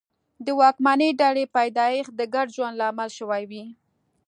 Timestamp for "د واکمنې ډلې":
0.45-1.45